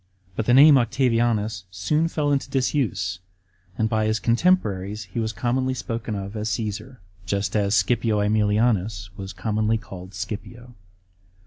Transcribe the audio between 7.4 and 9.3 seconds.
as Scipio ^Emilianns